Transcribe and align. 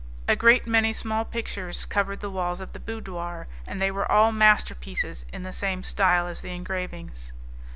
A 0.27 0.35
great 0.35 0.65
many 0.65 0.93
small 0.93 1.23
pictures 1.23 1.85
covered 1.85 2.21
the 2.21 2.31
walls 2.31 2.59
of 2.59 2.73
the 2.73 2.79
boudoir, 2.79 3.47
and 3.67 3.79
they 3.79 3.91
were 3.91 4.11
all 4.11 4.31
masterpieces 4.31 5.27
in 5.31 5.43
the 5.43 5.53
same 5.53 5.83
style 5.83 6.25
as 6.25 6.41
the 6.41 6.53
engravings. 6.55 7.33